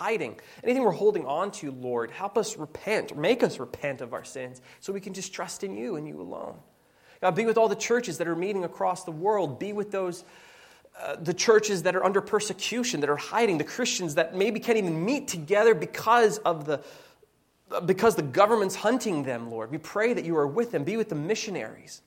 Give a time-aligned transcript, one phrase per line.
[0.00, 0.34] hiding,
[0.64, 4.62] anything we're holding on to, Lord, help us repent, make us repent of our sins
[4.80, 6.56] so we can just trust in you and you alone.
[7.20, 9.58] God, be with all the churches that are meeting across the world.
[9.58, 10.24] Be with those,
[10.98, 14.78] uh, the churches that are under persecution, that are hiding, the Christians that maybe can't
[14.78, 16.82] even meet together because of the,
[17.84, 19.70] because the government's hunting them, Lord.
[19.70, 20.82] We pray that you are with them.
[20.82, 22.00] Be with the missionaries.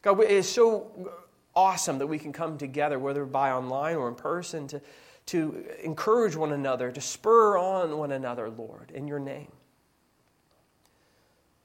[0.00, 1.12] God, it is so
[1.54, 4.80] awesome that we can come together, whether by online or in person, to,
[5.28, 9.52] to encourage one another, to spur on one another, Lord, in your name.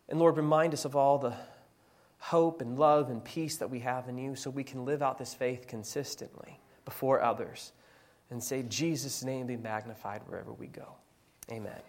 [0.09, 1.33] And Lord, remind us of all the
[2.17, 5.17] hope and love and peace that we have in you so we can live out
[5.17, 7.71] this faith consistently before others
[8.31, 10.95] and say, Jesus' name be magnified wherever we go.
[11.49, 11.79] Amen.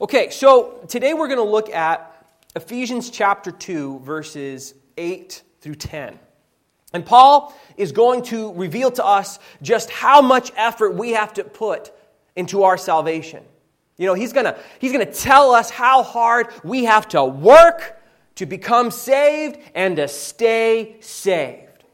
[0.00, 6.18] Okay, so today we're going to look at Ephesians chapter 2, verses 8 through 10.
[6.94, 11.44] And Paul is going to reveal to us just how much effort we have to
[11.44, 11.92] put
[12.36, 13.42] into our salvation.
[13.98, 17.24] You know, he's going to he's going to tell us how hard we have to
[17.24, 18.00] work
[18.36, 21.84] to become saved and to stay saved.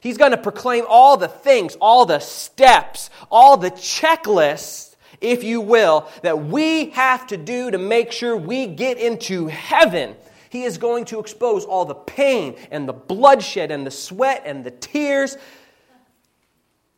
[0.00, 5.60] He's going to proclaim all the things, all the steps, all the checklists, if you
[5.60, 10.16] will, that we have to do to make sure we get into heaven
[10.50, 14.64] he is going to expose all the pain and the bloodshed and the sweat and
[14.64, 15.38] the tears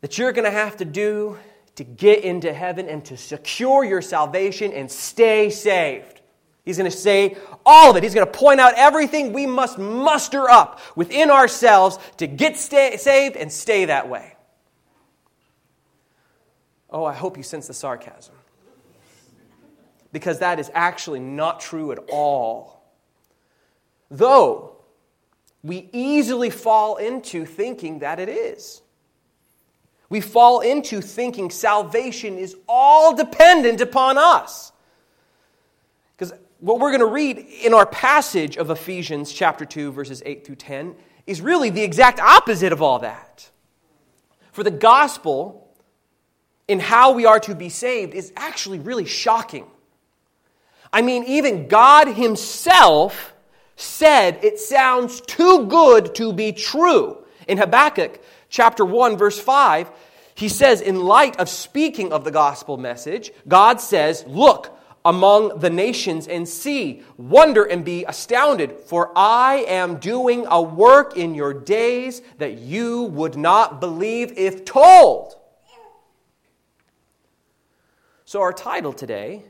[0.01, 1.37] that you're going to have to do
[1.75, 6.21] to get into heaven and to secure your salvation and stay saved.
[6.65, 8.01] He's going to say all of it.
[8.01, 12.97] He's going to point out everything we must muster up within ourselves to get stay,
[12.97, 14.35] saved and stay that way.
[16.89, 18.33] Oh, I hope you sense the sarcasm.
[20.11, 22.72] Because that is actually not true at all.
[24.13, 24.75] Though
[25.63, 28.81] we easily fall into thinking that it is.
[30.07, 34.71] We fall into thinking salvation is all dependent upon us.
[36.15, 40.45] Because what we're going to read in our passage of Ephesians chapter 2, verses 8
[40.45, 40.95] through 10,
[41.25, 43.49] is really the exact opposite of all that.
[44.51, 45.67] For the gospel
[46.67, 49.65] in how we are to be saved is actually really shocking.
[50.91, 53.32] I mean, even God Himself
[53.75, 57.23] said it sounds too good to be true.
[57.47, 59.91] In Habakkuk chapter 1, verse 5,
[60.35, 65.69] he says, in light of speaking of the gospel message, God says, Look among the
[65.69, 71.53] nations and see, wonder and be astounded, for I am doing a work in your
[71.53, 75.35] days that you would not believe if told.
[78.25, 79.43] So, our title today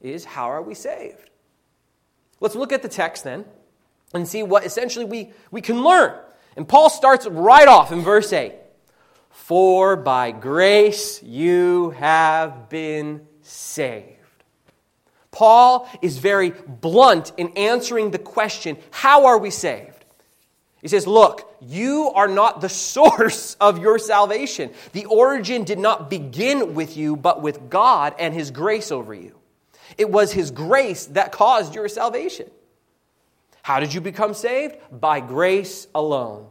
[0.00, 1.30] is How Are We Saved?
[2.40, 3.44] Let's look at the text then
[4.16, 6.18] and see what essentially we, we can learn.
[6.56, 8.54] And Paul starts right off in verse 8
[9.30, 14.12] For by grace you have been saved.
[15.30, 19.92] Paul is very blunt in answering the question how are we saved?
[20.80, 24.70] He says, Look, you are not the source of your salvation.
[24.92, 29.36] The origin did not begin with you, but with God and His grace over you.
[29.98, 32.50] It was His grace that caused your salvation.
[33.66, 34.76] How did you become saved?
[34.92, 36.46] By grace alone.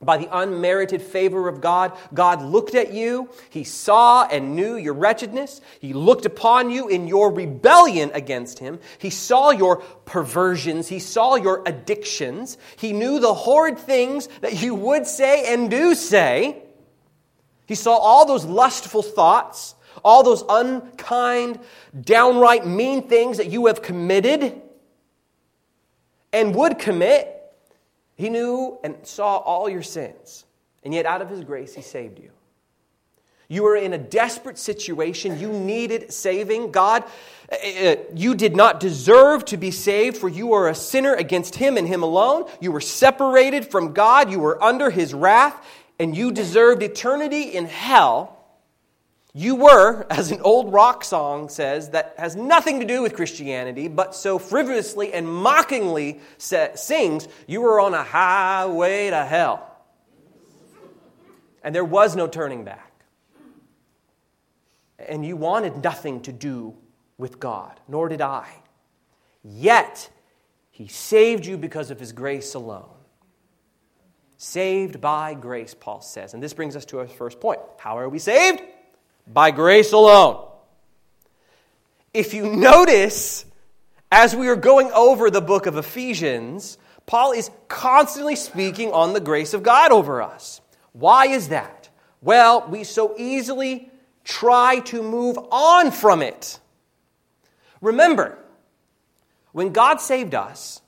[0.00, 3.28] By the unmerited favor of God, God looked at you.
[3.50, 5.60] He saw and knew your wretchedness.
[5.78, 8.78] He looked upon you in your rebellion against Him.
[8.96, 10.88] He saw your perversions.
[10.88, 12.56] He saw your addictions.
[12.78, 16.62] He knew the horrid things that you would say and do say.
[17.66, 21.60] He saw all those lustful thoughts, all those unkind,
[22.00, 24.62] downright mean things that you have committed
[26.32, 27.34] and would commit,
[28.16, 30.44] he knew and saw all your sins.
[30.84, 32.30] And yet, out of his grace, he saved you.
[33.50, 35.40] You were in a desperate situation.
[35.40, 36.70] You needed saving.
[36.70, 37.04] God,
[37.50, 41.78] uh, you did not deserve to be saved, for you are a sinner against Him
[41.78, 42.44] and Him alone.
[42.60, 44.30] You were separated from God.
[44.30, 45.66] You were under His wrath,
[45.98, 48.37] and you deserved eternity in hell.
[49.38, 53.86] You were, as an old rock song says, that has nothing to do with Christianity,
[53.86, 59.64] but so frivolously and mockingly sings, you were on a highway to hell.
[61.62, 62.92] And there was no turning back.
[64.98, 66.74] And you wanted nothing to do
[67.16, 68.48] with God, nor did I.
[69.44, 70.10] Yet,
[70.72, 72.88] He saved you because of His grace alone.
[74.36, 76.34] Saved by grace, Paul says.
[76.34, 77.60] And this brings us to our first point.
[77.78, 78.62] How are we saved?
[79.32, 80.44] By grace alone.
[82.14, 83.44] If you notice,
[84.10, 89.20] as we are going over the book of Ephesians, Paul is constantly speaking on the
[89.20, 90.60] grace of God over us.
[90.92, 91.88] Why is that?
[92.20, 93.90] Well, we so easily
[94.24, 96.58] try to move on from it.
[97.80, 98.38] Remember,
[99.52, 100.82] when God saved us,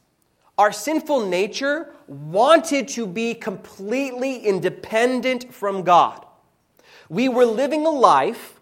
[0.58, 6.26] our sinful nature wanted to be completely independent from God.
[7.10, 8.58] We were living a life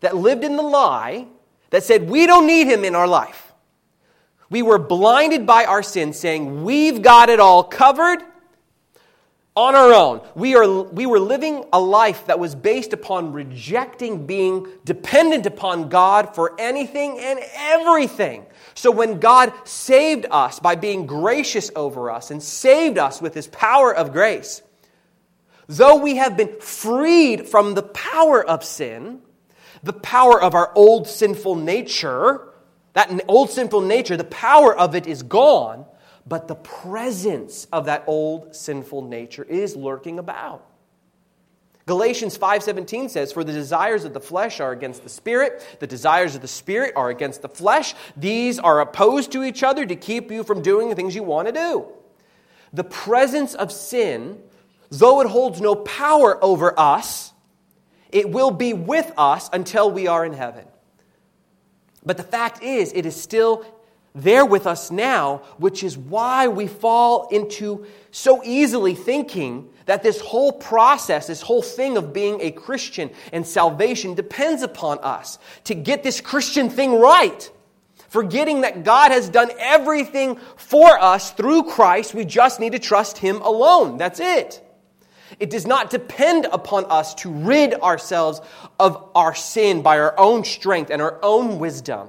[0.00, 1.26] that lived in the lie
[1.70, 3.52] that said, We don't need Him in our life.
[4.50, 8.22] We were blinded by our sin, saying, We've got it all covered
[9.54, 10.20] on our own.
[10.34, 15.88] We, are, we were living a life that was based upon rejecting being dependent upon
[15.88, 18.46] God for anything and everything.
[18.74, 23.48] So when God saved us by being gracious over us and saved us with his
[23.48, 24.62] power of grace,
[25.68, 29.20] though we have been freed from the power of sin,
[29.82, 32.48] the power of our old sinful nature,
[32.94, 35.84] that old sinful nature, the power of it is gone
[36.28, 40.64] but the presence of that old sinful nature is lurking about.
[41.86, 46.34] Galatians 5:17 says for the desires of the flesh are against the spirit the desires
[46.34, 50.30] of the spirit are against the flesh these are opposed to each other to keep
[50.30, 51.86] you from doing the things you want to do.
[52.74, 54.38] The presence of sin
[54.90, 57.28] though it holds no power over us
[58.10, 60.64] it will be with us until we are in heaven.
[62.04, 63.64] But the fact is it is still
[64.14, 70.20] there with us now, which is why we fall into so easily thinking that this
[70.20, 75.74] whole process, this whole thing of being a Christian and salvation depends upon us to
[75.74, 77.50] get this Christian thing right.
[78.08, 83.18] Forgetting that God has done everything for us through Christ, we just need to trust
[83.18, 83.98] Him alone.
[83.98, 84.64] That's it.
[85.38, 88.40] It does not depend upon us to rid ourselves
[88.78, 92.08] of our sin by our own strength and our own wisdom.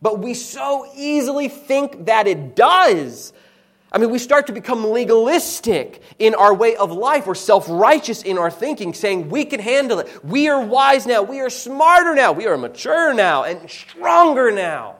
[0.00, 3.32] But we so easily think that it does.
[3.90, 7.26] I mean, we start to become legalistic in our way of life.
[7.26, 10.24] We're self righteous in our thinking, saying we can handle it.
[10.24, 11.22] We are wise now.
[11.22, 12.32] We are smarter now.
[12.32, 14.96] We are mature now and stronger now.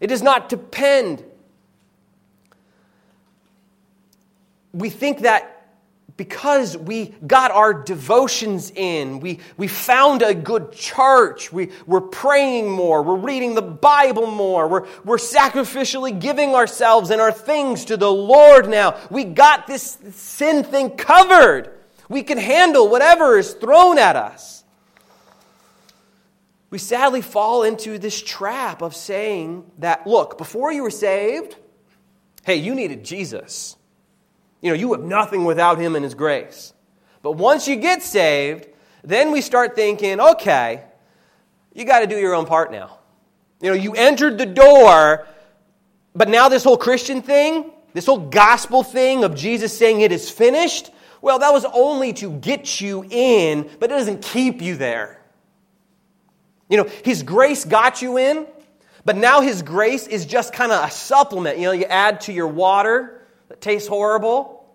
[0.00, 1.24] It does not depend.
[4.72, 5.53] We think that
[6.16, 12.70] because we got our devotions in, we, we found a good church, we, we're praying
[12.70, 17.96] more, we're reading the Bible more, we're, we're sacrificially giving ourselves and our things to
[17.96, 18.96] the Lord now.
[19.10, 21.70] We got this sin thing covered.
[22.08, 24.62] We can handle whatever is thrown at us.
[26.70, 31.56] We sadly fall into this trap of saying that, look, before you were saved,
[32.44, 33.76] hey, you needed Jesus.
[34.64, 36.72] You know, you have nothing without Him and His grace.
[37.20, 38.66] But once you get saved,
[39.02, 40.84] then we start thinking, okay,
[41.74, 42.98] you got to do your own part now.
[43.60, 45.26] You know, you entered the door,
[46.14, 50.30] but now this whole Christian thing, this whole gospel thing of Jesus saying it is
[50.30, 50.90] finished,
[51.20, 55.20] well, that was only to get you in, but it doesn't keep you there.
[56.70, 58.46] You know, His grace got you in,
[59.04, 61.58] but now His grace is just kind of a supplement.
[61.58, 63.20] You know, you add to your water
[63.54, 64.68] that tastes horrible.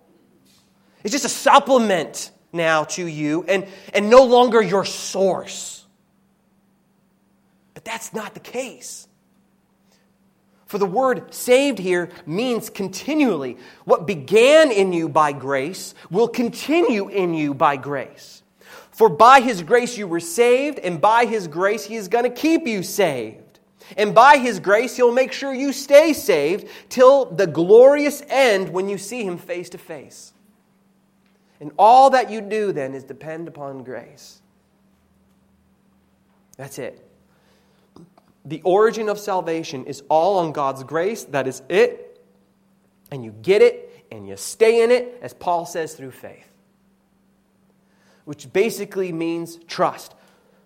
[1.04, 5.86] It's just a supplement now to you and, and no longer your source.
[7.74, 9.10] But that's not the case.
[10.66, 13.58] For the word saved here means continually.
[13.84, 18.44] What began in you by grace will continue in you by grace.
[18.92, 22.30] For by his grace you were saved, and by his grace he is going to
[22.30, 23.49] keep you saved.
[23.98, 28.90] And by His grace, He'll make sure you stay saved till the glorious end when
[28.90, 30.34] you see Him face to face.
[31.60, 34.42] And all that you do then is depend upon grace.
[36.58, 37.06] That's it.
[38.46, 41.24] The origin of salvation is all on God's grace.
[41.26, 42.22] That is it.
[43.12, 46.48] And you get it and you stay in it, as Paul says, through faith.
[48.26, 50.16] Which basically means trust.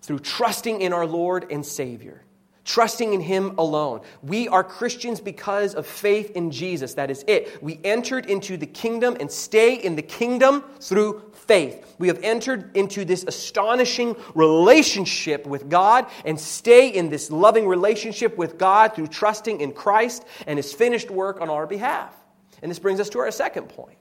[0.01, 2.23] Through trusting in our Lord and Savior
[2.65, 4.01] trusting in Him alone.
[4.22, 6.93] We are Christians because of faith in Jesus.
[6.93, 7.62] That is it.
[7.62, 11.96] We entered into the kingdom and stay in the kingdom through faith.
[12.00, 18.38] We have entered into this astonishing relationship with God and stay in this loving relationship
[18.38, 22.15] with God through trusting in Christ and His finished work on our behalf.
[22.62, 23.98] And this brings us to our second point.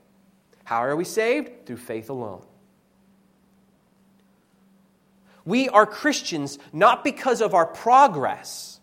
[0.64, 1.66] How are we saved?
[1.66, 2.44] Through faith alone.
[5.44, 8.80] We are Christians not because of our progress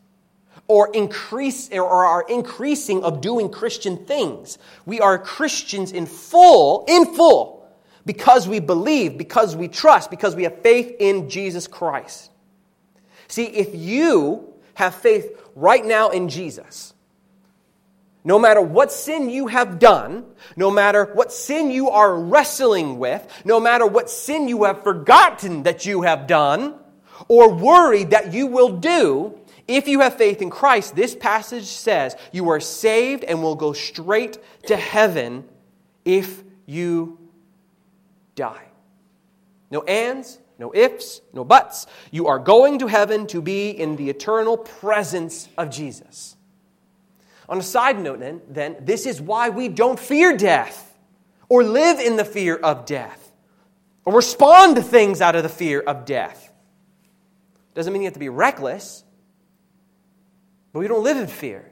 [0.68, 4.58] or increase or our increasing of doing Christian things.
[4.86, 7.68] We are Christians in full, in full,
[8.06, 12.32] because we believe, because we trust, because we have faith in Jesus Christ.
[13.28, 16.94] See, if you have faith right now in Jesus,
[18.24, 23.26] no matter what sin you have done, no matter what sin you are wrestling with,
[23.46, 26.76] no matter what sin you have forgotten that you have done,
[27.28, 29.36] or worried that you will do,
[29.68, 33.72] if you have faith in Christ, this passage says you are saved and will go
[33.72, 35.48] straight to heaven
[36.04, 37.20] if you
[38.36, 38.66] die.
[39.70, 41.86] No ands, no ifs, no buts.
[42.10, 46.36] You are going to heaven to be in the eternal presence of Jesus.
[47.50, 50.98] On a side note, then, then, this is why we don't fear death
[51.50, 53.32] or live in the fear of death
[54.06, 56.54] or respond to things out of the fear of death.
[57.74, 59.04] Doesn't mean you have to be reckless,
[60.72, 61.66] but we don't live in fear.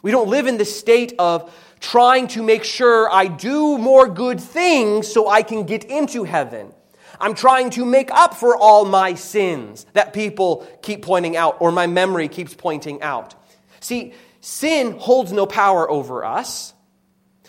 [0.00, 4.40] We don't live in the state of trying to make sure I do more good
[4.40, 6.72] things so I can get into heaven.
[7.20, 11.72] I'm trying to make up for all my sins that people keep pointing out or
[11.72, 13.34] my memory keeps pointing out.
[13.80, 16.74] See, sin holds no power over us.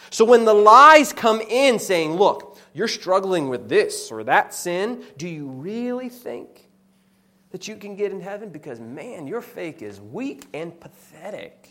[0.10, 5.04] So when the lies come in saying, look, you're struggling with this or that sin,
[5.18, 6.68] do you really think
[7.52, 8.50] that you can get in heaven?
[8.50, 11.70] Because, man, your faith is weak and pathetic.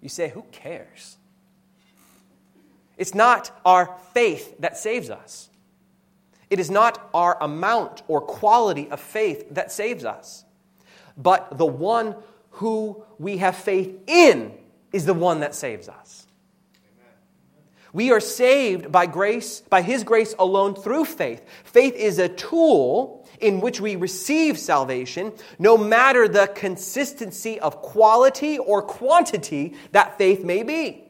[0.00, 1.16] You say, who cares?
[2.96, 5.50] It's not our faith that saves us.
[6.48, 10.44] It is not our amount or quality of faith that saves us,
[11.16, 12.14] but the one
[12.56, 14.52] who we have faith in
[14.92, 16.26] is the one that saves us.
[17.92, 21.42] We are saved by grace, by His grace alone through faith.
[21.64, 28.58] Faith is a tool in which we receive salvation, no matter the consistency of quality
[28.58, 31.04] or quantity that faith may be.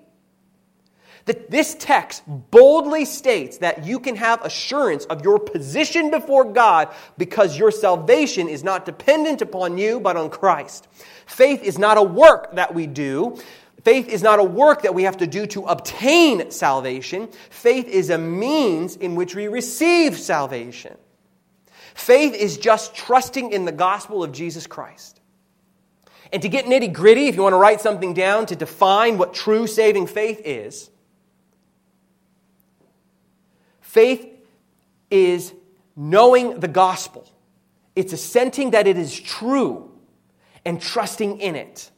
[1.26, 6.88] That this text boldly states that you can have assurance of your position before God
[7.18, 10.86] because your salvation is not dependent upon you, but on Christ.
[11.26, 13.38] Faith is not a work that we do.
[13.82, 17.28] Faith is not a work that we have to do to obtain salvation.
[17.50, 20.96] Faith is a means in which we receive salvation.
[21.94, 25.20] Faith is just trusting in the gospel of Jesus Christ.
[26.32, 29.34] And to get nitty gritty, if you want to write something down to define what
[29.34, 30.90] true saving faith is,
[33.96, 34.28] Faith
[35.10, 35.54] is
[35.96, 37.26] knowing the gospel,
[37.94, 39.90] it's assenting that it is true
[40.66, 41.90] and trusting in it.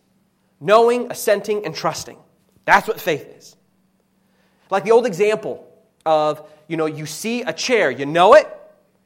[0.61, 2.19] Knowing, assenting, and trusting.
[2.65, 3.57] That's what faith is.
[4.71, 5.67] Like the old example
[6.05, 8.47] of, you know, you see a chair, you know it,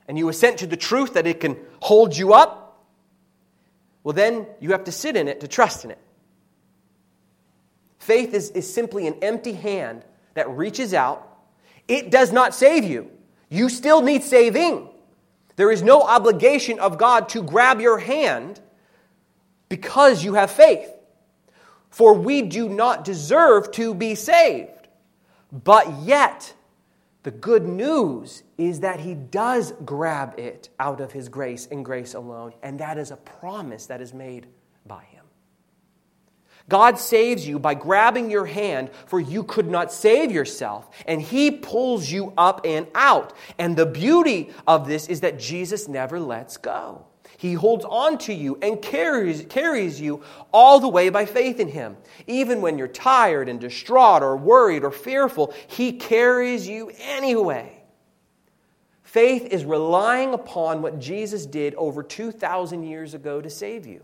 [0.09, 2.85] and you assent to the truth that it can hold you up.
[4.03, 5.99] Well, then you have to sit in it to trust in it.
[7.99, 10.05] Faith is, is simply an empty hand
[10.35, 11.29] that reaches out
[11.89, 13.11] it does not save you.
[13.49, 14.89] You still need saving.
[15.57, 18.61] There is no obligation of God to grab your hand
[19.73, 20.93] because you have faith.
[21.89, 24.89] For we do not deserve to be saved.
[25.51, 26.53] But yet,
[27.23, 32.13] the good news is that He does grab it out of His grace and grace
[32.13, 34.47] alone, and that is a promise that is made
[34.85, 35.25] by Him.
[36.69, 41.51] God saves you by grabbing your hand, for you could not save yourself, and He
[41.51, 43.33] pulls you up and out.
[43.59, 47.07] And the beauty of this is that Jesus never lets go.
[47.43, 50.23] He holds on to you and carries, carries you
[50.53, 51.97] all the way by faith in Him.
[52.29, 57.83] Even when you're tired and distraught or worried or fearful, He carries you anyway.
[59.03, 64.03] Faith is relying upon what Jesus did over 2,000 years ago to save you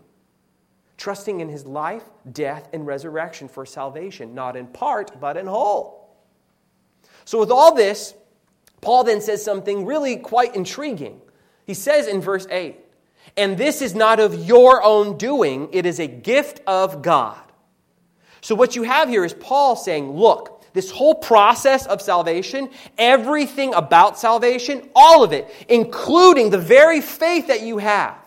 [0.97, 2.03] trusting in his life,
[2.33, 6.13] death, and resurrection for salvation, not in part, but in whole.
[7.23, 8.13] So, with all this,
[8.81, 11.21] Paul then says something really quite intriguing.
[11.65, 12.75] He says in verse 8,
[13.39, 17.41] and this is not of your own doing, it is a gift of God.
[18.41, 23.73] So, what you have here is Paul saying, look, this whole process of salvation, everything
[23.73, 28.17] about salvation, all of it, including the very faith that you have,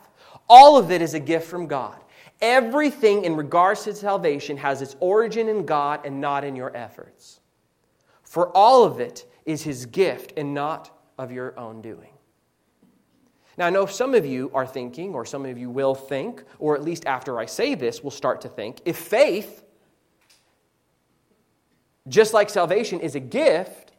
[0.49, 1.97] all of it is a gift from God.
[2.41, 7.41] Everything in regards to salvation has its origin in God and not in your efforts.
[8.23, 12.12] For all of it is His gift and not of your own doing.
[13.59, 16.75] Now, I know some of you are thinking, or some of you will think, or
[16.75, 19.63] at least after I say this, will start to think if faith,
[22.09, 23.93] just like salvation, is a gift,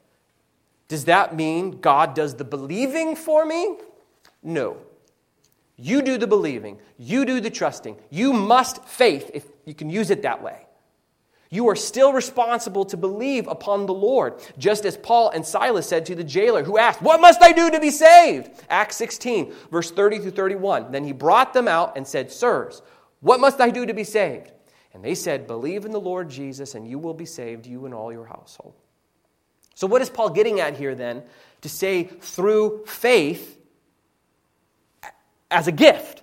[0.88, 3.78] does that mean God does the believing for me?
[4.42, 4.78] No.
[5.76, 7.98] You do the believing, you do the trusting.
[8.10, 10.66] You must faith, if you can use it that way.
[11.54, 16.04] You are still responsible to believe upon the Lord, just as Paul and Silas said
[16.08, 18.50] to the jailer who asked, What must I do to be saved?
[18.72, 20.92] Acts 16, verse 30 through 31.
[20.92, 22.82] Then he brought them out and said, Sirs,
[23.20, 24.52] what must I do to be saved?
[24.96, 27.94] And they said, Believe in the Lord Jesus, and you will be saved, you and
[27.94, 28.74] all your household.
[29.76, 31.22] So, what is Paul getting at here then
[31.62, 33.60] to say through faith
[35.52, 36.23] as a gift?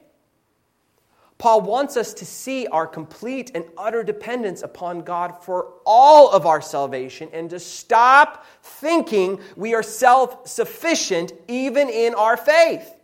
[1.40, 6.44] Paul wants us to see our complete and utter dependence upon God for all of
[6.44, 12.94] our salvation and to stop thinking we are self sufficient even in our faith.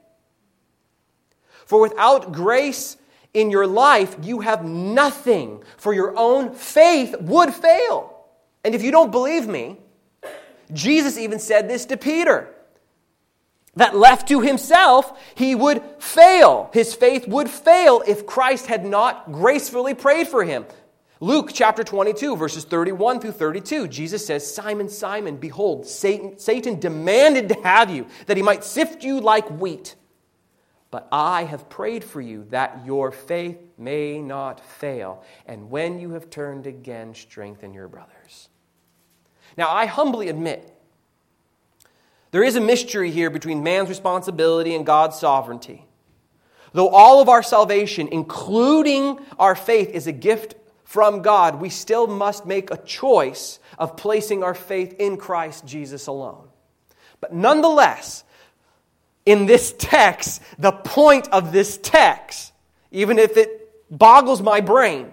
[1.64, 2.98] For without grace
[3.32, 8.26] in your life, you have nothing, for your own faith would fail.
[8.64, 9.78] And if you don't believe me,
[10.74, 12.54] Jesus even said this to Peter
[13.76, 16.70] that left to himself, he would fail.
[16.72, 20.64] His faith would fail if Christ had not gracefully prayed for him.
[21.20, 27.48] Luke chapter 22, verses 31 through 32, Jesus says, Simon, Simon, behold, Satan, Satan demanded
[27.48, 29.94] to have you, that he might sift you like wheat.
[30.90, 35.24] But I have prayed for you that your faith may not fail.
[35.46, 38.48] And when you have turned again, strengthen your brothers.
[39.56, 40.75] Now, I humbly admit
[42.36, 45.86] there is a mystery here between man's responsibility and God's sovereignty.
[46.74, 52.06] Though all of our salvation, including our faith, is a gift from God, we still
[52.06, 56.46] must make a choice of placing our faith in Christ Jesus alone.
[57.22, 58.22] But nonetheless,
[59.24, 62.52] in this text, the point of this text,
[62.90, 65.10] even if it boggles my brain,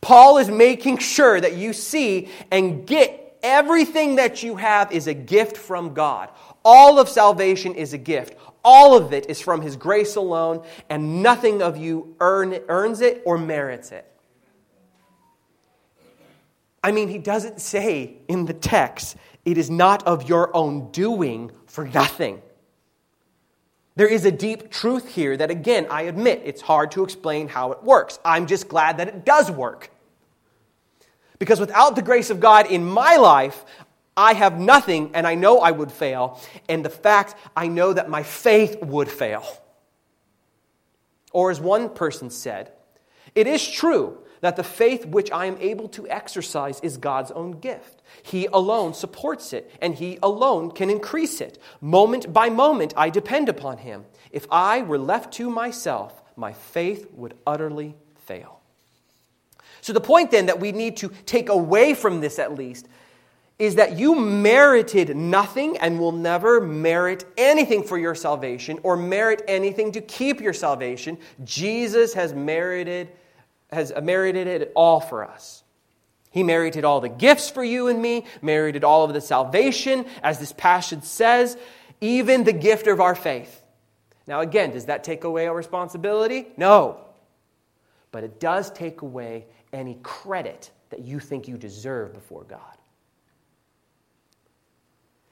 [0.00, 5.14] Paul is making sure that you see and get everything that you have is a
[5.14, 6.30] gift from God.
[6.64, 8.36] All of salvation is a gift.
[8.64, 13.22] All of it is from His grace alone, and nothing of you earn, earns it
[13.24, 14.10] or merits it.
[16.82, 21.50] I mean, he doesn't say in the text, it is not of your own doing
[21.66, 22.42] for nothing.
[23.96, 27.72] There is a deep truth here that, again, I admit it's hard to explain how
[27.72, 28.18] it works.
[28.24, 29.90] I'm just glad that it does work.
[31.38, 33.64] Because without the grace of God in my life,
[34.16, 36.40] I have nothing and I know I would fail.
[36.68, 39.44] And the fact, I know that my faith would fail.
[41.32, 42.70] Or as one person said,
[43.34, 47.60] it is true that the faith which I am able to exercise is God's own
[47.60, 48.02] gift.
[48.22, 51.58] He alone supports it, and He alone can increase it.
[51.80, 54.04] Moment by moment, I depend upon Him.
[54.30, 58.60] If I were left to myself, my faith would utterly fail.
[59.84, 62.88] So, the point then that we need to take away from this at least
[63.58, 69.42] is that you merited nothing and will never merit anything for your salvation or merit
[69.46, 71.18] anything to keep your salvation.
[71.44, 73.10] Jesus has merited,
[73.70, 75.62] has merited it all for us.
[76.30, 80.38] He merited all the gifts for you and me, merited all of the salvation, as
[80.38, 81.58] this passage says,
[82.00, 83.62] even the gift of our faith.
[84.26, 86.46] Now, again, does that take away our responsibility?
[86.56, 87.04] No.
[88.12, 89.44] But it does take away
[89.74, 92.60] any credit that you think you deserve before God.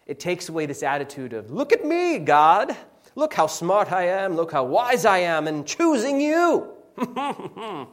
[0.07, 2.77] It takes away this attitude of, look at me, God.
[3.15, 4.35] Look how smart I am.
[4.35, 6.73] Look how wise I am in choosing you.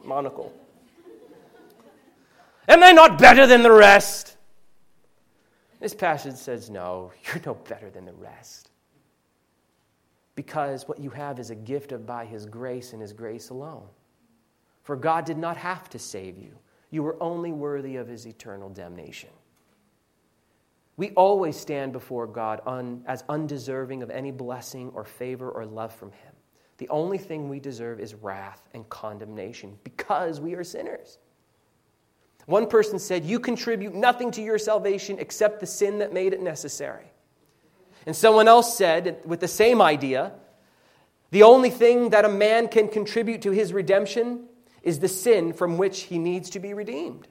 [0.04, 0.52] Monocle.
[2.68, 4.36] Am I not better than the rest?
[5.80, 8.70] This passage says, no, you're no better than the rest.
[10.34, 13.86] Because what you have is a gift of by His grace and His grace alone.
[14.90, 16.58] For God did not have to save you,
[16.90, 19.30] you were only worthy of his eternal damnation.
[20.96, 25.94] We always stand before God un, as undeserving of any blessing or favor or love
[25.94, 26.32] from him.
[26.78, 31.18] The only thing we deserve is wrath and condemnation because we are sinners.
[32.46, 36.42] One person said, You contribute nothing to your salvation except the sin that made it
[36.42, 37.12] necessary.
[38.06, 40.32] And someone else said, with the same idea,
[41.30, 44.48] the only thing that a man can contribute to his redemption
[44.82, 47.26] is the sin from which he needs to be redeemed.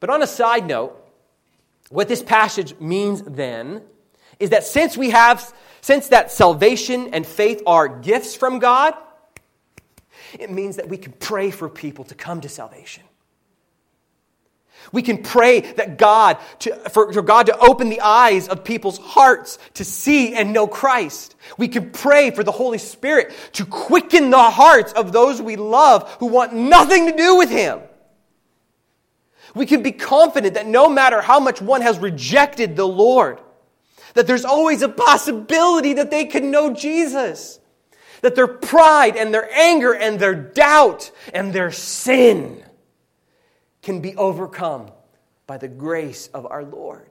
[0.00, 1.00] But on a side note,
[1.90, 3.82] what this passage means then
[4.38, 8.94] is that since we have, since that salvation and faith are gifts from God,
[10.38, 13.04] it means that we can pray for people to come to salvation.
[14.92, 18.98] We can pray that God to, for, for God to open the eyes of people's
[18.98, 21.34] hearts to see and know Christ.
[21.58, 26.10] We can pray for the Holy Spirit to quicken the hearts of those we love
[26.20, 27.80] who want nothing to do with Him.
[29.54, 33.40] We can be confident that no matter how much one has rejected the Lord,
[34.14, 37.60] that there's always a possibility that they can know Jesus.
[38.22, 42.63] That their pride and their anger and their doubt and their sin
[43.84, 44.90] can be overcome
[45.46, 47.10] by the grace of our Lord.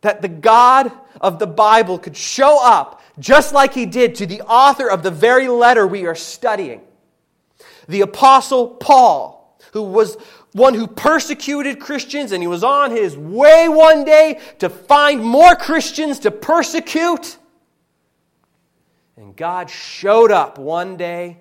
[0.00, 4.40] That the God of the Bible could show up just like he did to the
[4.42, 6.82] author of the very letter we are studying.
[7.88, 10.16] The Apostle Paul, who was
[10.52, 15.54] one who persecuted Christians, and he was on his way one day to find more
[15.56, 17.36] Christians to persecute.
[19.16, 21.38] And God showed up one day,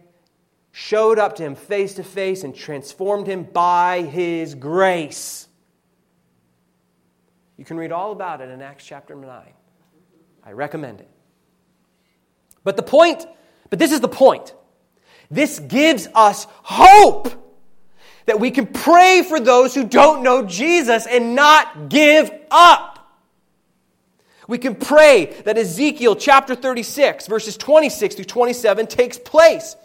[0.78, 5.48] showed up to him face to face, and transformed him by his grace.
[7.58, 9.42] You can read all about it in Acts chapter 9.
[10.44, 11.10] I recommend it.
[12.63, 13.26] But the point,
[13.72, 14.54] but this is the point.
[15.32, 17.32] This gives us hope
[18.28, 23.18] that we can pray for those who don't know Jesus and not give up.
[24.48, 29.76] We can pray that Ezekiel chapter 36, verses 26 through 27 takes place.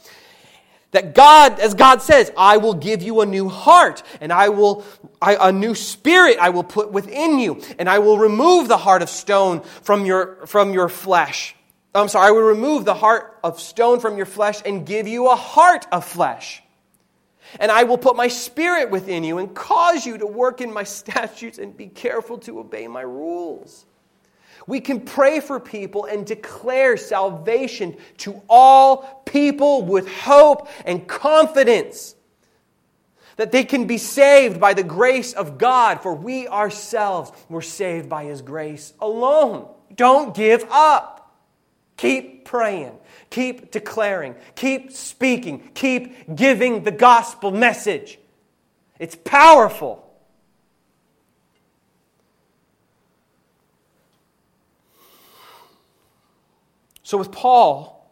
[0.92, 4.84] That God, as God says, I will give you a new heart, and I will,
[5.20, 9.02] I, a new spirit I will put within you, and I will remove the heart
[9.02, 11.54] of stone from your, from your flesh.
[11.94, 15.30] I'm sorry, I will remove the heart of stone from your flesh and give you
[15.30, 16.62] a heart of flesh.
[17.58, 20.84] And I will put my spirit within you and cause you to work in my
[20.84, 23.86] statutes and be careful to obey my rules.
[24.66, 32.14] We can pray for people and declare salvation to all people with hope and confidence
[33.36, 38.08] that they can be saved by the grace of God, for we ourselves were saved
[38.08, 39.68] by His grace alone.
[39.94, 41.34] Don't give up.
[41.96, 42.92] Keep praying.
[43.32, 48.18] Keep declaring, keep speaking, keep giving the gospel message.
[48.98, 50.06] It's powerful.
[57.02, 58.02] So, with Paul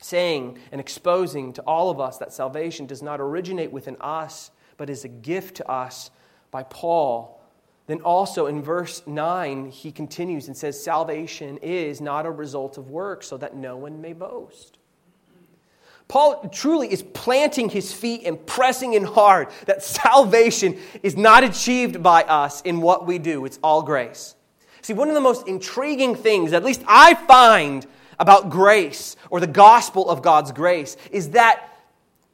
[0.00, 4.88] saying and exposing to all of us that salvation does not originate within us, but
[4.88, 6.10] is a gift to us
[6.50, 7.40] by Paul,
[7.88, 12.90] then also in verse 9, he continues and says, Salvation is not a result of
[12.90, 14.78] work, so that no one may boast.
[16.06, 22.02] Paul truly is planting his feet and pressing in hard that salvation is not achieved
[22.02, 24.34] by us in what we do, it's all grace.
[24.80, 27.86] See, one of the most intriguing things, at least I find
[28.18, 31.72] about grace or the gospel of God's grace, is that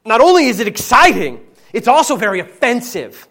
[0.05, 3.27] not only is it exciting, it's also very offensive.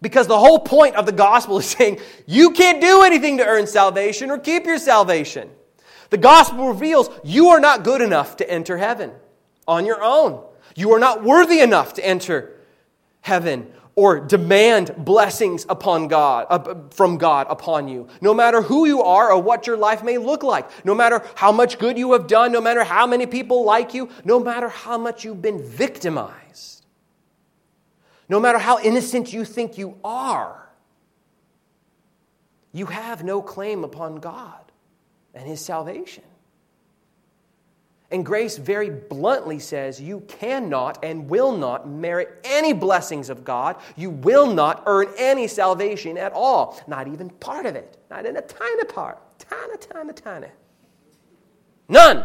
[0.00, 3.66] Because the whole point of the gospel is saying you can't do anything to earn
[3.66, 5.50] salvation or keep your salvation.
[6.10, 9.12] The gospel reveals you are not good enough to enter heaven
[9.66, 10.42] on your own.
[10.74, 12.54] You are not worthy enough to enter
[13.20, 18.08] heaven or demand blessings upon God uh, from God upon you.
[18.20, 21.52] No matter who you are or what your life may look like, no matter how
[21.52, 24.96] much good you have done, no matter how many people like you, no matter how
[24.96, 26.38] much you've been victimized
[28.28, 30.68] no matter how innocent you think you are,
[32.72, 34.72] you have no claim upon God
[35.34, 36.24] and His salvation.
[38.10, 43.76] And grace very bluntly says you cannot and will not merit any blessings of God.
[43.96, 48.36] You will not earn any salvation at all, not even part of it, not in
[48.38, 50.48] a tiny part, tiny, tiny, tiny.
[51.88, 52.24] None.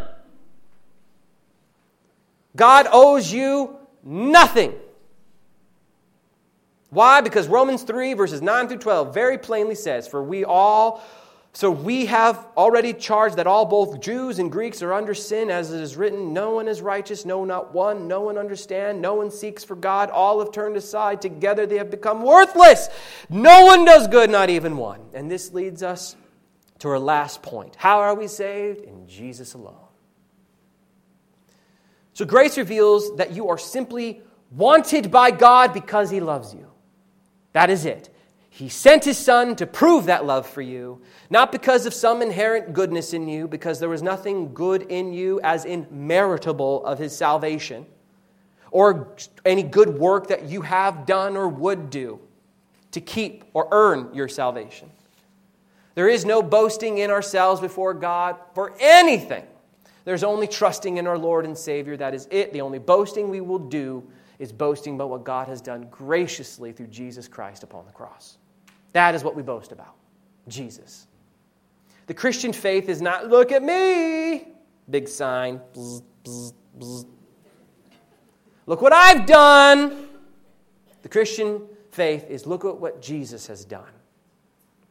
[2.56, 4.74] God owes you nothing.
[6.92, 7.22] Why?
[7.22, 11.04] Because Romans 3, verses 9 through 12, very plainly says, For we all,
[11.56, 15.72] so we have already charged that all, both Jews and Greeks, are under sin, as
[15.72, 18.08] it is written, No one is righteous, no, not one.
[18.08, 20.10] No one understands, no one seeks for God.
[20.10, 21.22] All have turned aside.
[21.22, 22.90] Together they have become worthless.
[23.30, 25.02] No one does good, not even one.
[25.14, 26.16] And this leads us
[26.80, 27.76] to our last point.
[27.76, 28.82] How are we saved?
[28.82, 29.76] In Jesus alone.
[32.14, 36.72] So grace reveals that you are simply wanted by God because he loves you.
[37.52, 38.13] That is it.
[38.56, 42.72] He sent his son to prove that love for you, not because of some inherent
[42.74, 47.18] goodness in you, because there was nothing good in you as in meritable of his
[47.18, 47.88] salvation,
[48.70, 52.20] or any good work that you have done or would do
[52.92, 54.92] to keep or earn your salvation.
[55.96, 59.46] There is no boasting in ourselves before God for anything.
[60.06, 61.98] There's only trusting in our Lord and Savior.
[61.98, 62.54] That is it.
[62.54, 66.88] The only boasting we will do is boasting about what God has done graciously through
[66.88, 68.38] Jesus Christ upon the cross.
[68.94, 69.96] That is what we boast about
[70.48, 71.08] Jesus.
[72.08, 74.48] The Christian faith is not, look at me,
[74.90, 77.06] big sign, bzz, bzz, bzz.
[78.66, 80.10] look what I've done.
[81.02, 83.92] The Christian faith is, look at what Jesus has done.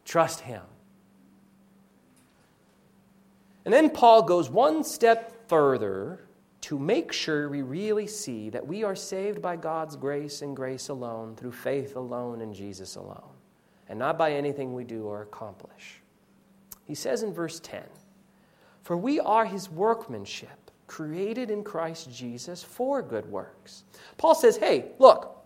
[0.05, 0.63] Trust Him.
[3.65, 6.27] And then Paul goes one step further
[6.63, 10.89] to make sure we really see that we are saved by God's grace and grace
[10.89, 13.32] alone, through faith alone in Jesus alone,
[13.89, 16.01] and not by anything we do or accomplish.
[16.85, 17.83] He says in verse 10
[18.83, 23.85] For we are his workmanship created in Christ Jesus for good works.
[24.19, 25.43] Paul says, hey, look,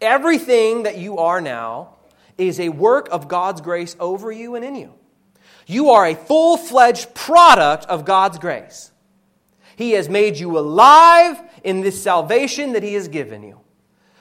[0.00, 1.96] everything that you are now
[2.36, 4.94] is a work of God's grace over you and in you.
[5.66, 8.92] You are a full fledged product of God's grace.
[9.74, 13.60] He has made you alive in this salvation that He has given you.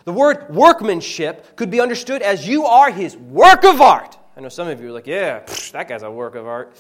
[0.08, 4.18] The word workmanship could be understood as you are His work of art.
[4.38, 6.74] I know some of you are like, yeah, psh, that guy's a work of art.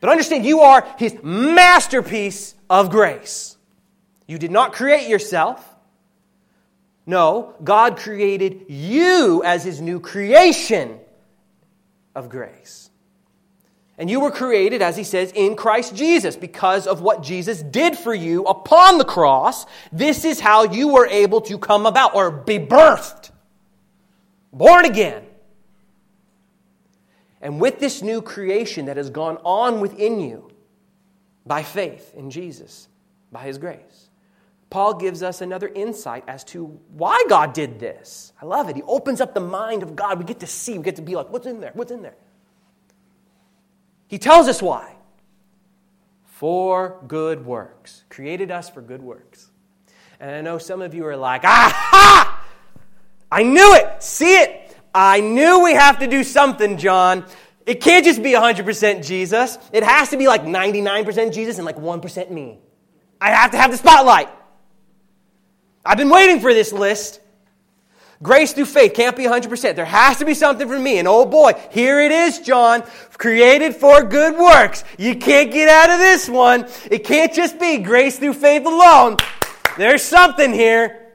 [0.00, 3.58] But understand, you are His masterpiece of grace.
[4.26, 5.62] You did not create yourself.
[7.04, 10.98] No, God created you as His new creation
[12.14, 12.83] of grace.
[13.96, 17.96] And you were created, as he says, in Christ Jesus because of what Jesus did
[17.96, 19.66] for you upon the cross.
[19.92, 23.30] This is how you were able to come about or be birthed,
[24.52, 25.24] born again.
[27.40, 30.50] And with this new creation that has gone on within you
[31.46, 32.88] by faith in Jesus,
[33.30, 34.08] by his grace,
[34.70, 38.32] Paul gives us another insight as to why God did this.
[38.42, 38.74] I love it.
[38.74, 40.18] He opens up the mind of God.
[40.18, 41.70] We get to see, we get to be like, what's in there?
[41.74, 42.16] What's in there?
[44.06, 44.94] He tells us why.
[46.24, 48.04] For good works.
[48.08, 49.50] Created us for good works.
[50.20, 52.44] And I know some of you are like, aha!
[53.30, 54.02] I knew it!
[54.02, 54.76] See it!
[54.94, 57.24] I knew we have to do something, John.
[57.66, 59.58] It can't just be 100% Jesus.
[59.72, 62.58] It has to be like 99% Jesus and like 1% me.
[63.20, 64.28] I have to have the spotlight.
[65.84, 67.20] I've been waiting for this list.
[68.22, 69.76] Grace through faith can't be 100%.
[69.76, 70.98] There has to be something for me.
[70.98, 72.82] And oh boy, here it is, John.
[73.18, 74.84] Created for good works.
[74.98, 76.66] You can't get out of this one.
[76.90, 79.16] It can't just be grace through faith alone.
[79.76, 81.12] There's something here.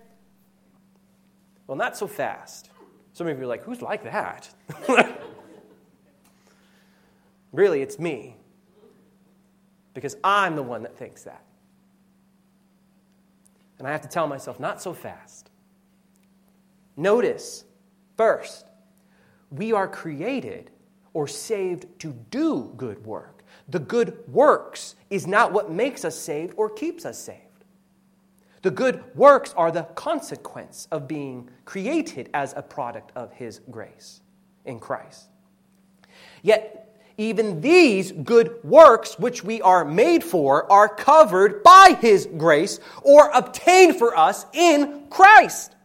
[1.68, 2.70] Well, not so fast.
[3.14, 4.50] Some of you are like, who's like that?
[7.52, 8.36] really, it's me.
[9.94, 11.44] Because I'm the one that thinks that.
[13.78, 15.49] And I have to tell myself, not so fast.
[17.00, 17.64] Notice,
[18.18, 18.66] first,
[19.50, 20.70] we are created
[21.14, 23.46] or saved to do good work.
[23.70, 27.40] The good works is not what makes us saved or keeps us saved.
[28.64, 34.20] The good works are the consequence of being created as a product of His grace
[34.66, 35.30] in Christ.
[36.44, 42.82] Yet, even these good works which we are made for are covered by His grace
[43.04, 45.78] or obtained for us in Christ.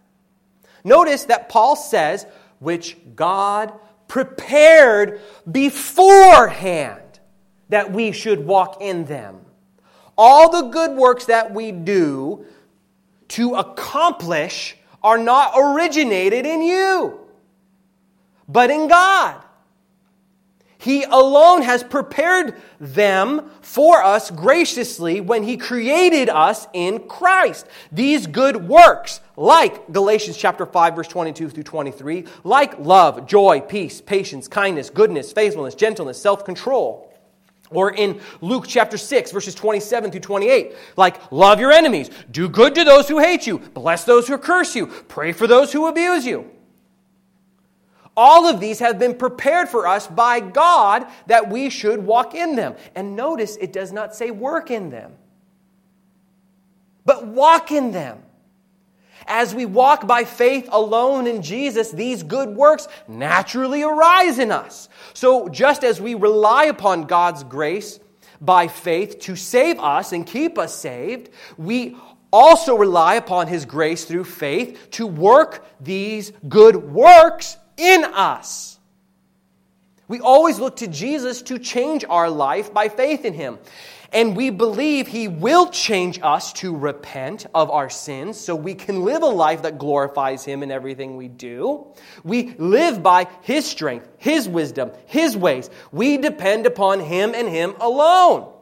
[0.84, 2.26] Notice that Paul says,
[2.58, 3.72] which God
[4.06, 5.20] prepared
[5.50, 7.00] beforehand
[7.70, 9.40] that we should walk in them.
[10.16, 12.46] All the good works that we do
[13.28, 17.18] to accomplish are not originated in you,
[18.46, 19.42] but in God.
[20.78, 27.66] He alone has prepared them for us graciously when He created us in Christ.
[27.90, 34.00] These good works, like Galatians chapter 5 verse 22 through 23, like love, joy, peace,
[34.00, 37.10] patience, kindness, goodness, faithfulness, gentleness, self-control.
[37.70, 42.74] Or in Luke chapter 6, verses 27 through 28, like, love your enemies, do good
[42.76, 46.24] to those who hate you, bless those who curse you, pray for those who abuse
[46.24, 46.50] you.
[48.16, 52.54] All of these have been prepared for us by God that we should walk in
[52.54, 52.76] them.
[52.94, 55.14] And notice it does not say work in them,
[57.04, 58.22] but walk in them.
[59.26, 64.88] As we walk by faith alone in Jesus, these good works naturally arise in us.
[65.14, 68.00] So, just as we rely upon God's grace
[68.40, 71.96] by faith to save us and keep us saved, we
[72.32, 78.78] also rely upon His grace through faith to work these good works in us.
[80.08, 83.58] We always look to Jesus to change our life by faith in Him.
[84.14, 89.04] And we believe He will change us to repent of our sins so we can
[89.04, 91.88] live a life that glorifies Him in everything we do.
[92.22, 95.68] We live by His strength, His wisdom, His ways.
[95.90, 98.52] We depend upon Him and Him alone.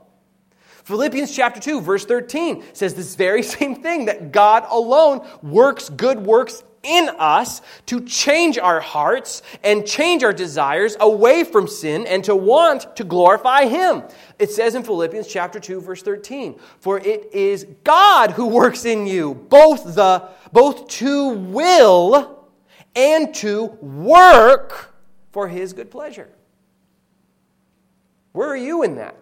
[0.85, 6.19] Philippians chapter 2, verse 13 says this very same thing that God alone works good
[6.19, 12.25] works in us to change our hearts and change our desires away from sin and
[12.25, 14.03] to want to glorify Him.
[14.39, 19.07] It says in Philippians chapter 2 verse 13, "For it is God who works in
[19.07, 22.47] you both the both to will
[22.95, 24.95] and to work
[25.31, 26.29] for his good pleasure."
[28.33, 29.17] Where are you in that?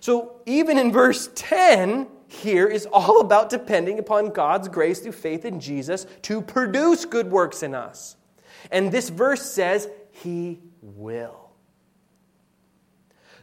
[0.00, 5.44] So even in verse 10, here is all about depending upon God's grace through faith
[5.44, 8.16] in Jesus to produce good works in us.
[8.70, 11.50] And this verse says, He will.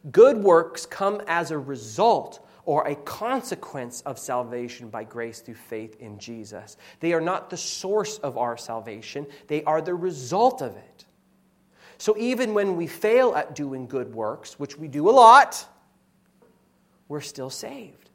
[0.10, 5.98] Good works come as a result or a consequence of salvation by grace through faith
[6.00, 6.76] in Jesus.
[7.00, 11.06] They are not the source of our salvation, they are the result of it.
[12.00, 15.64] So even when we fail at doing good works, which we do a lot,
[17.08, 18.09] we're still saved.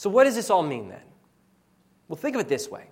[0.00, 1.02] So, what does this all mean then?
[2.08, 2.88] Well, think of it this way.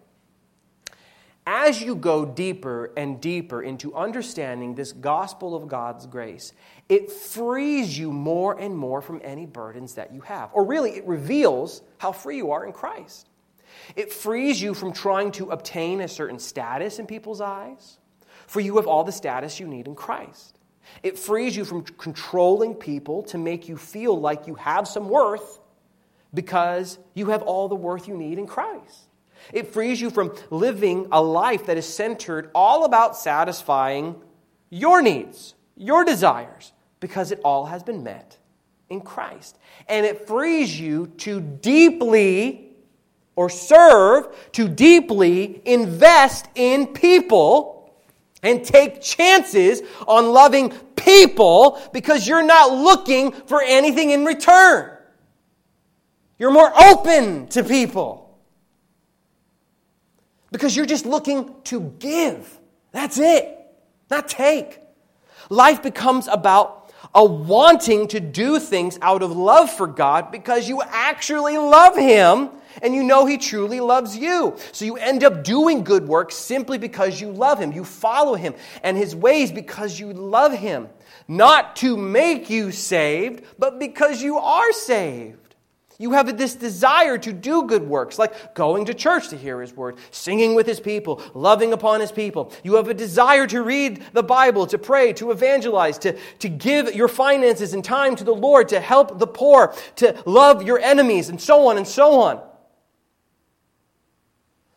[1.47, 6.53] As you go deeper and deeper into understanding this gospel of God's grace,
[6.87, 10.51] it frees you more and more from any burdens that you have.
[10.53, 13.31] Or really, it reveals how free you are in Christ.
[13.97, 17.97] It frees you from trying to obtain a certain status in people's eyes
[18.47, 20.59] for you have all the status you need in Christ.
[21.03, 25.58] It frees you from controlling people to make you feel like you have some worth
[26.34, 29.08] because you have all the worth you need in Christ.
[29.52, 34.16] It frees you from living a life that is centered all about satisfying
[34.70, 38.36] your needs, your desires, because it all has been met
[38.90, 39.58] in Christ.
[39.88, 42.72] And it frees you to deeply
[43.36, 47.94] or serve, to deeply invest in people
[48.42, 54.97] and take chances on loving people because you're not looking for anything in return.
[56.38, 58.38] You're more open to people
[60.53, 62.59] because you're just looking to give.
[62.92, 63.59] That's it,
[64.11, 64.81] not take.
[65.51, 70.83] Life becomes about a wanting to do things out of love for God because you
[70.83, 72.51] actually love Him
[72.83, 74.57] and you know He truly loves you.
[74.72, 77.72] So you end up doing good works simply because you love Him.
[77.72, 80.88] You follow Him and His ways because you love Him.
[81.27, 85.47] Not to make you saved, but because you are saved.
[86.00, 89.74] You have this desire to do good works, like going to church to hear His
[89.74, 92.52] word, singing with His people, loving upon His people.
[92.62, 96.94] You have a desire to read the Bible, to pray, to evangelize, to, to give
[96.94, 101.30] your finances and time to the Lord, to help the poor, to love your enemies,
[101.30, 102.40] and so on and so on.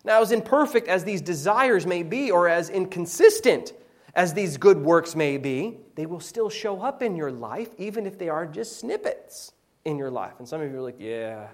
[0.03, 3.73] Now, as imperfect as these desires may be, or as inconsistent
[4.15, 8.07] as these good works may be, they will still show up in your life, even
[8.07, 9.53] if they are just snippets
[9.85, 10.33] in your life.
[10.39, 11.47] And some of you are like, yeah,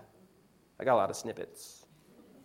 [0.79, 1.85] I got a lot of snippets.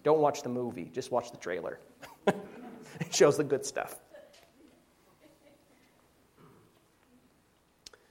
[0.03, 1.79] Don't watch the movie, just watch the trailer.
[2.27, 3.97] it shows the good stuff.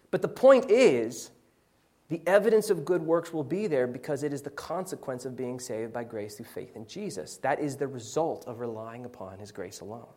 [0.09, 1.31] But the point is,
[2.09, 5.59] the evidence of good works will be there because it is the consequence of being
[5.61, 7.37] saved by grace through faith in Jesus.
[7.37, 10.09] That is the result of relying upon his grace alone.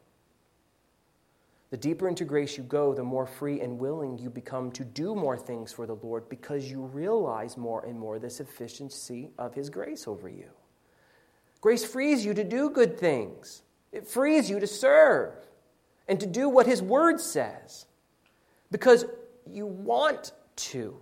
[1.74, 5.12] The deeper into grace you go, the more free and willing you become to do
[5.12, 9.70] more things for the Lord because you realize more and more the sufficiency of his
[9.70, 10.50] grace over you.
[11.60, 15.34] Grace frees you to do good things, it frees you to serve
[16.06, 17.87] and to do what his word says
[18.70, 19.06] because
[19.44, 20.96] you want to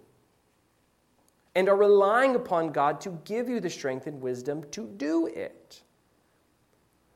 [1.54, 5.82] and are relying upon God to give you the strength and wisdom to do it.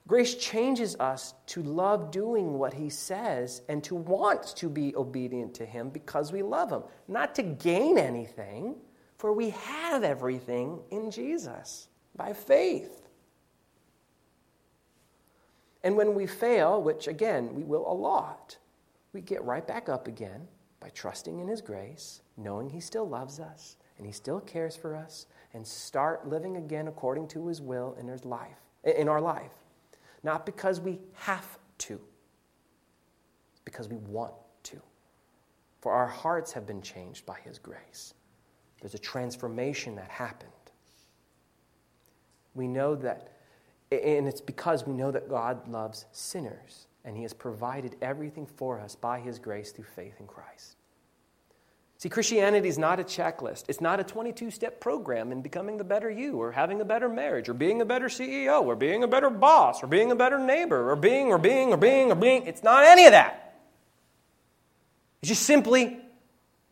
[0.06, 5.54] Grace changes us to love doing what He says and to want to be obedient
[5.54, 8.76] to Him because we love Him, not to gain anything,
[9.18, 13.08] for we have everything in Jesus by faith.
[15.82, 18.56] And when we fail, which again we will a lot,
[19.12, 20.46] we get right back up again
[20.78, 24.94] by trusting in His grace, knowing He still loves us, and He still cares for
[24.94, 29.50] us and start living again according to His will in, His life, in our life.
[30.26, 32.00] Not because we have to,
[33.64, 34.34] because we want
[34.64, 34.82] to.
[35.80, 38.12] For our hearts have been changed by His grace.
[38.80, 40.50] There's a transformation that happened.
[42.54, 43.36] We know that,
[43.92, 48.80] and it's because we know that God loves sinners, and He has provided everything for
[48.80, 50.74] us by His grace through faith in Christ.
[51.98, 53.64] See, Christianity is not a checklist.
[53.68, 57.09] It's not a 22 step program in becoming the better you, or having a better
[57.09, 60.38] marriage, or being a better CEO, or being a better boss, or being a better
[60.38, 62.46] neighbor, or being, or being, or being, or being.
[62.46, 63.56] It's not any of that.
[65.22, 65.98] It's just simply,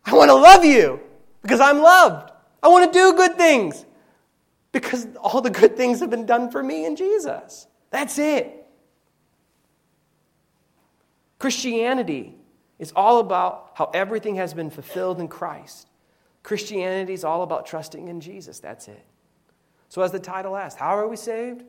[0.04, 1.00] I want to love you
[1.40, 2.30] because I'm loved.
[2.62, 3.84] I want to do good things
[4.72, 7.66] because all the good things have been done for me in Jesus.
[7.90, 8.66] That's it.
[11.38, 12.36] Christianity
[12.84, 15.88] it's all about how everything has been fulfilled in Christ.
[16.42, 18.60] Christianity is all about trusting in Jesus.
[18.60, 19.04] That's it.
[19.88, 21.64] So, as the title asks, how are we saved?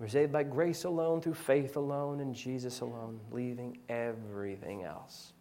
[0.00, 5.32] We're saved by grace alone, through faith alone, in Jesus alone, leaving everything else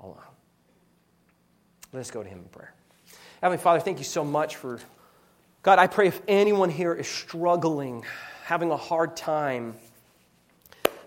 [0.00, 0.16] alone.
[1.92, 2.72] Let us go to Him in prayer.
[3.42, 4.80] Heavenly Father, thank you so much for.
[5.62, 8.06] God, I pray if anyone here is struggling,
[8.44, 9.74] having a hard time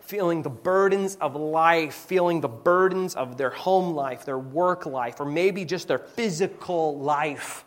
[0.06, 5.20] feeling the burdens of life, feeling the burdens of their home life, their work life,
[5.20, 7.64] or maybe just their physical life,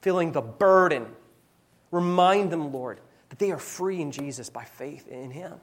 [0.00, 1.06] feeling the burden,
[1.90, 5.54] remind them, Lord, that they are free in Jesus by faith in Him.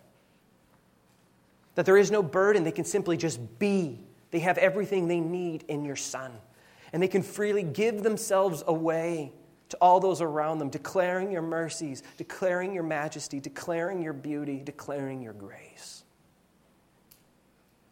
[1.75, 3.99] That there is no burden, they can simply just be.
[4.31, 6.31] They have everything they need in your Son.
[6.91, 9.31] And they can freely give themselves away
[9.69, 15.21] to all those around them, declaring your mercies, declaring your majesty, declaring your beauty, declaring
[15.21, 16.03] your grace.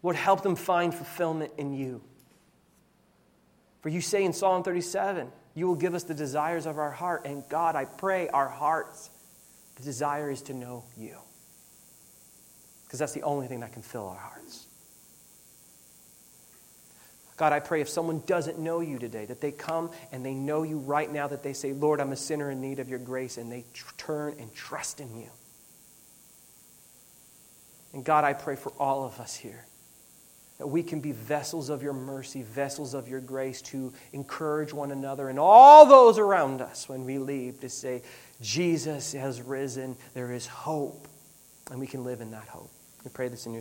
[0.08, 2.01] Lord, help them find fulfillment in you.
[3.82, 7.26] For you say in Psalm 37, you will give us the desires of our heart.
[7.26, 9.10] And God, I pray our hearts,
[9.76, 11.18] the desire is to know you.
[12.86, 14.68] Because that's the only thing that can fill our hearts.
[17.36, 20.64] God, I pray if someone doesn't know you today, that they come and they know
[20.64, 23.38] you right now, that they say, Lord, I'm a sinner in need of your grace,
[23.38, 25.30] and they tr- turn and trust in you.
[27.91, 29.66] And God, I pray for all of us here
[30.58, 34.91] that we can be vessels of your mercy, vessels of your grace to encourage one
[34.91, 38.01] another and all those around us when we leave to say,
[38.41, 41.08] Jesus has risen, there is hope,
[41.70, 42.72] and we can live in that hope.
[43.03, 43.55] We pray this in your